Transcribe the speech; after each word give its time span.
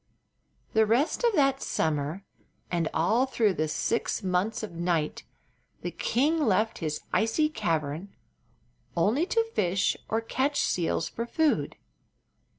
The 0.73 0.87
rest 0.87 1.23
of 1.23 1.35
that 1.35 1.61
summer 1.61 2.25
and 2.71 2.89
all 2.91 3.27
through 3.27 3.53
the 3.53 3.67
six 3.67 4.23
months 4.23 4.63
of 4.63 4.71
night 4.71 5.25
the 5.83 5.91
king 5.91 6.39
left 6.43 6.79
his 6.79 7.01
icy 7.13 7.49
cavern 7.49 8.11
only 8.97 9.27
to 9.27 9.43
fish 9.53 9.95
or 10.09 10.19
catch 10.19 10.59
seals 10.61 11.07
for 11.07 11.27
food. 11.27 11.75